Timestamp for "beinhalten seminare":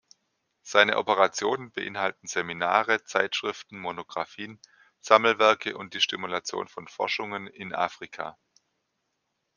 1.71-3.03